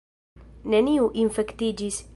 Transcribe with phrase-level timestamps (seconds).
[0.75, 2.05] Neniu infektiĝis!